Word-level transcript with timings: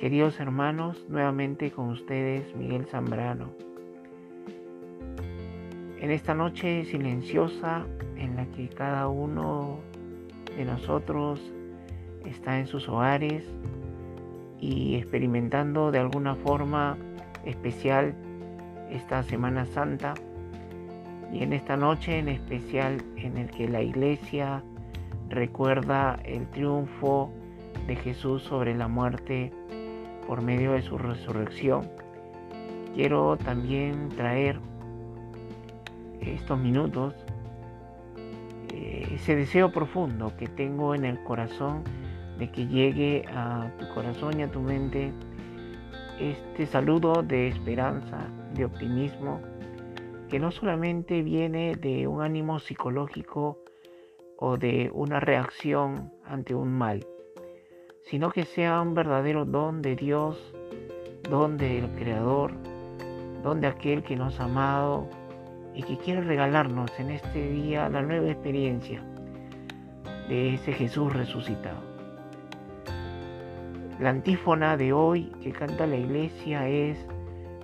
Queridos 0.00 0.40
hermanos, 0.40 1.04
nuevamente 1.10 1.72
con 1.72 1.90
ustedes 1.90 2.56
Miguel 2.56 2.86
Zambrano. 2.86 3.50
En 6.00 6.10
esta 6.10 6.32
noche 6.32 6.86
silenciosa 6.86 7.84
en 8.16 8.34
la 8.34 8.46
que 8.46 8.70
cada 8.70 9.08
uno 9.08 9.78
de 10.56 10.64
nosotros 10.64 11.38
está 12.24 12.58
en 12.58 12.66
sus 12.66 12.88
hogares 12.88 13.44
y 14.58 14.94
experimentando 14.94 15.90
de 15.90 15.98
alguna 15.98 16.34
forma 16.34 16.96
especial 17.44 18.14
esta 18.90 19.22
Semana 19.22 19.66
Santa 19.66 20.14
y 21.30 21.42
en 21.42 21.52
esta 21.52 21.76
noche 21.76 22.18
en 22.18 22.30
especial 22.30 23.04
en 23.16 23.36
el 23.36 23.50
que 23.50 23.68
la 23.68 23.82
iglesia 23.82 24.64
recuerda 25.28 26.18
el 26.24 26.46
triunfo 26.52 27.30
de 27.86 27.96
Jesús 27.96 28.42
sobre 28.44 28.74
la 28.74 28.88
muerte 28.88 29.52
por 30.30 30.42
medio 30.42 30.74
de 30.74 30.82
su 30.82 30.96
resurrección. 30.96 31.90
Quiero 32.94 33.36
también 33.36 34.10
traer 34.10 34.60
estos 36.20 36.56
minutos 36.56 37.16
eh, 38.72 39.08
ese 39.12 39.34
deseo 39.34 39.72
profundo 39.72 40.32
que 40.38 40.46
tengo 40.46 40.94
en 40.94 41.04
el 41.04 41.20
corazón 41.24 41.82
de 42.38 42.48
que 42.48 42.68
llegue 42.68 43.24
a 43.34 43.72
tu 43.80 43.92
corazón 43.92 44.38
y 44.38 44.44
a 44.44 44.52
tu 44.52 44.60
mente 44.60 45.12
este 46.20 46.64
saludo 46.64 47.24
de 47.24 47.48
esperanza, 47.48 48.28
de 48.54 48.66
optimismo, 48.66 49.40
que 50.28 50.38
no 50.38 50.52
solamente 50.52 51.22
viene 51.22 51.74
de 51.74 52.06
un 52.06 52.22
ánimo 52.22 52.60
psicológico 52.60 53.58
o 54.38 54.56
de 54.56 54.92
una 54.94 55.18
reacción 55.18 56.12
ante 56.24 56.54
un 56.54 56.70
mal, 56.70 57.04
sino 58.02 58.30
que 58.30 58.44
sea 58.44 58.80
un 58.80 58.94
verdadero 58.94 59.44
don 59.44 59.82
de 59.82 59.96
Dios, 59.96 60.36
don 61.28 61.56
del 61.56 61.88
Creador, 61.96 62.52
don 63.42 63.60
de 63.60 63.68
aquel 63.68 64.02
que 64.02 64.16
nos 64.16 64.40
ha 64.40 64.44
amado 64.44 65.08
y 65.74 65.82
que 65.82 65.98
quiere 65.98 66.22
regalarnos 66.22 66.90
en 66.98 67.10
este 67.10 67.50
día 67.50 67.88
la 67.88 68.02
nueva 68.02 68.30
experiencia 68.30 69.02
de 70.28 70.54
ese 70.54 70.72
Jesús 70.72 71.12
resucitado. 71.12 71.80
La 73.98 74.10
antífona 74.10 74.76
de 74.76 74.92
hoy 74.92 75.30
que 75.42 75.52
canta 75.52 75.86
la 75.86 75.96
iglesia 75.96 76.68
es, 76.68 76.98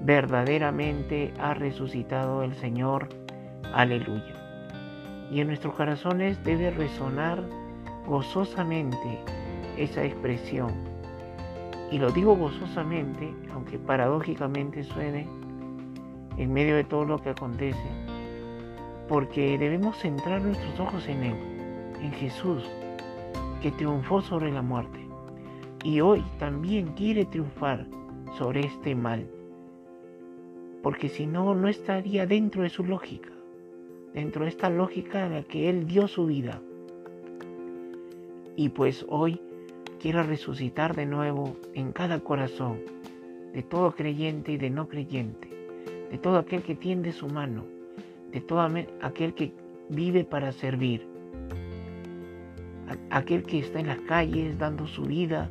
verdaderamente 0.00 1.32
ha 1.38 1.54
resucitado 1.54 2.42
el 2.42 2.54
Señor, 2.54 3.08
aleluya. 3.74 4.34
Y 5.30 5.40
en 5.40 5.48
nuestros 5.48 5.74
corazones 5.74 6.42
debe 6.42 6.70
resonar 6.70 7.42
gozosamente 8.06 9.20
esa 9.76 10.04
expresión. 10.04 10.72
Y 11.90 11.98
lo 11.98 12.10
digo 12.10 12.36
gozosamente, 12.36 13.34
aunque 13.52 13.78
paradójicamente 13.78 14.82
suene, 14.82 15.26
en 16.36 16.52
medio 16.52 16.76
de 16.76 16.84
todo 16.84 17.04
lo 17.04 17.18
que 17.18 17.30
acontece, 17.30 17.88
porque 19.08 19.58
debemos 19.58 19.98
centrar 19.98 20.40
nuestros 20.40 20.80
ojos 20.80 21.06
en 21.08 21.22
Él, 21.22 21.36
en 22.00 22.12
Jesús, 22.12 22.64
que 23.60 23.70
triunfó 23.70 24.22
sobre 24.22 24.50
la 24.50 24.62
muerte 24.62 25.02
y 25.84 26.00
hoy 26.00 26.24
también 26.38 26.88
quiere 26.94 27.24
triunfar 27.24 27.86
sobre 28.38 28.60
este 28.60 28.94
mal, 28.94 29.26
porque 30.82 31.08
si 31.08 31.26
no, 31.26 31.54
no 31.54 31.68
estaría 31.68 32.26
dentro 32.26 32.62
de 32.62 32.70
su 32.70 32.84
lógica, 32.84 33.30
dentro 34.14 34.44
de 34.44 34.50
esta 34.50 34.70
lógica 34.70 35.26
en 35.26 35.34
la 35.34 35.42
que 35.42 35.68
Él 35.68 35.86
dio 35.86 36.08
su 36.08 36.26
vida. 36.26 36.60
Y 38.56 38.68
pues 38.68 39.04
hoy 39.08 39.40
quiero 40.02 40.24
resucitar 40.24 40.96
de 40.96 41.06
nuevo 41.06 41.56
en 41.74 41.92
cada 41.92 42.18
corazón 42.18 42.80
de 43.54 43.62
todo 43.62 43.92
creyente 43.92 44.50
y 44.50 44.56
de 44.56 44.68
no 44.68 44.88
creyente, 44.88 45.48
de 46.10 46.18
todo 46.18 46.38
aquel 46.38 46.62
que 46.62 46.74
tiende 46.74 47.12
su 47.12 47.28
mano, 47.28 47.64
de 48.32 48.40
todo 48.40 48.68
aquel 49.00 49.32
que 49.34 49.54
vive 49.88 50.24
para 50.24 50.50
servir, 50.50 51.06
aquel 53.10 53.44
que 53.44 53.60
está 53.60 53.78
en 53.78 53.86
las 53.86 54.00
calles 54.00 54.58
dando 54.58 54.88
su 54.88 55.04
vida 55.04 55.48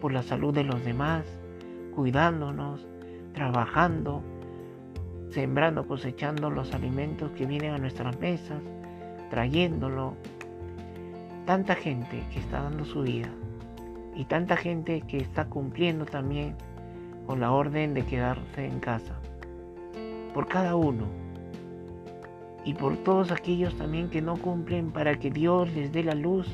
por 0.00 0.12
la 0.12 0.24
salud 0.24 0.52
de 0.52 0.64
los 0.64 0.84
demás, 0.84 1.24
cuidándonos, 1.94 2.88
trabajando, 3.32 4.24
sembrando, 5.30 5.86
cosechando 5.86 6.50
los 6.50 6.74
alimentos 6.74 7.30
que 7.32 7.46
vienen 7.46 7.74
a 7.74 7.78
nuestras 7.78 8.18
mesas, 8.18 8.60
trayéndolo. 9.30 10.16
Tanta 11.46 11.76
gente 11.76 12.24
que 12.32 12.40
está 12.40 12.62
dando 12.62 12.84
su 12.84 13.02
vida 13.02 13.30
y 14.14 14.24
tanta 14.24 14.56
gente 14.56 15.00
que 15.02 15.18
está 15.18 15.46
cumpliendo 15.46 16.06
también 16.06 16.56
con 17.26 17.40
la 17.40 17.52
orden 17.52 17.94
de 17.94 18.04
quedarse 18.04 18.66
en 18.66 18.80
casa. 18.80 19.14
Por 20.32 20.46
cada 20.48 20.76
uno 20.76 21.06
y 22.64 22.74
por 22.74 22.96
todos 22.98 23.30
aquellos 23.30 23.76
también 23.76 24.08
que 24.10 24.22
no 24.22 24.36
cumplen 24.36 24.90
para 24.90 25.18
que 25.18 25.30
Dios 25.30 25.72
les 25.74 25.92
dé 25.92 26.02
la 26.02 26.14
luz 26.14 26.48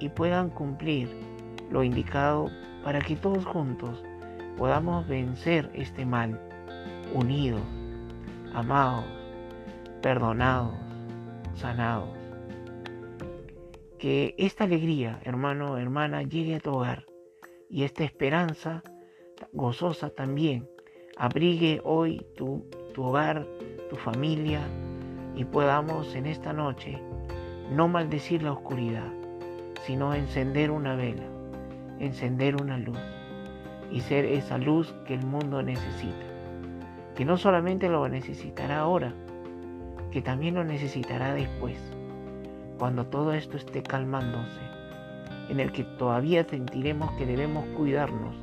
y 0.00 0.08
puedan 0.08 0.50
cumplir 0.50 1.08
lo 1.70 1.82
indicado 1.82 2.48
para 2.82 3.00
que 3.00 3.16
todos 3.16 3.44
juntos 3.44 4.02
podamos 4.56 5.06
vencer 5.06 5.70
este 5.74 6.04
mal, 6.04 6.40
unidos, 7.14 7.62
amados, 8.54 9.04
perdonados, 10.02 10.74
sanados. 11.54 12.17
Que 13.98 14.36
esta 14.38 14.62
alegría, 14.62 15.20
hermano, 15.24 15.76
hermana, 15.76 16.22
llegue 16.22 16.54
a 16.54 16.60
tu 16.60 16.70
hogar 16.70 17.04
y 17.68 17.82
esta 17.82 18.04
esperanza 18.04 18.84
gozosa 19.52 20.10
también 20.10 20.68
abrigue 21.16 21.80
hoy 21.82 22.24
tu, 22.36 22.64
tu 22.94 23.02
hogar, 23.02 23.44
tu 23.90 23.96
familia 23.96 24.60
y 25.34 25.44
podamos 25.44 26.14
en 26.14 26.26
esta 26.26 26.52
noche 26.52 27.02
no 27.72 27.88
maldecir 27.88 28.44
la 28.44 28.52
oscuridad, 28.52 29.12
sino 29.84 30.14
encender 30.14 30.70
una 30.70 30.94
vela, 30.94 31.26
encender 31.98 32.54
una 32.54 32.78
luz 32.78 33.00
y 33.90 34.00
ser 34.00 34.24
esa 34.26 34.58
luz 34.58 34.94
que 35.06 35.14
el 35.14 35.26
mundo 35.26 35.60
necesita. 35.60 36.24
Que 37.16 37.24
no 37.24 37.36
solamente 37.36 37.88
lo 37.88 38.08
necesitará 38.08 38.78
ahora, 38.78 39.12
que 40.12 40.22
también 40.22 40.54
lo 40.54 40.62
necesitará 40.62 41.34
después, 41.34 41.76
cuando 42.78 43.04
todo 43.06 43.32
esto 43.32 43.56
esté 43.56 43.82
calmándose, 43.82 44.60
en 45.48 45.60
el 45.60 45.72
que 45.72 45.84
todavía 45.84 46.44
sentiremos 46.44 47.10
que 47.12 47.26
debemos 47.26 47.64
cuidarnos 47.76 48.36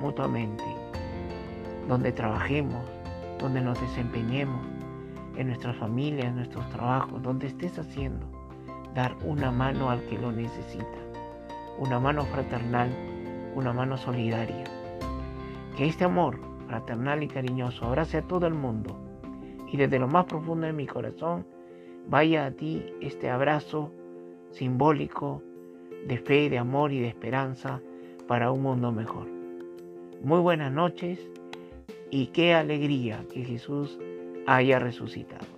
mutuamente, 0.00 0.64
donde 1.88 2.12
trabajemos, 2.12 2.84
donde 3.38 3.60
nos 3.60 3.80
desempeñemos, 3.80 4.60
en 5.36 5.46
nuestras 5.46 5.76
familias, 5.76 6.26
en 6.26 6.36
nuestros 6.36 6.68
trabajos, 6.70 7.22
donde 7.22 7.46
estés 7.46 7.78
haciendo, 7.78 8.26
dar 8.94 9.14
una 9.24 9.52
mano 9.52 9.88
al 9.88 10.02
que 10.06 10.18
lo 10.18 10.32
necesita, 10.32 10.98
una 11.78 12.00
mano 12.00 12.24
fraternal, 12.24 12.90
una 13.54 13.72
mano 13.72 13.96
solidaria. 13.96 14.64
Que 15.76 15.86
este 15.86 16.04
amor 16.04 16.38
fraternal 16.66 17.22
y 17.22 17.28
cariñoso 17.28 17.86
abrace 17.86 18.18
a 18.18 18.22
todo 18.22 18.46
el 18.48 18.54
mundo 18.54 18.98
y 19.70 19.76
desde 19.76 19.98
lo 19.98 20.08
más 20.08 20.24
profundo 20.24 20.66
de 20.66 20.72
mi 20.72 20.86
corazón 20.86 21.46
vaya 22.06 22.46
a 22.46 22.50
ti 22.50 22.84
este 23.00 23.30
abrazo 23.30 23.92
simbólico 24.50 25.42
de 26.06 26.18
fe, 26.18 26.48
de 26.48 26.58
amor 26.58 26.92
y 26.92 27.00
de 27.00 27.08
esperanza 27.08 27.80
para 28.26 28.50
un 28.52 28.62
mundo 28.62 28.92
mejor. 28.92 29.26
Muy 30.22 30.40
buenas 30.40 30.72
noches 30.72 31.18
y 32.10 32.28
qué 32.28 32.54
alegría 32.54 33.24
que 33.32 33.44
Jesús 33.44 33.98
haya 34.46 34.78
resucitado. 34.78 35.57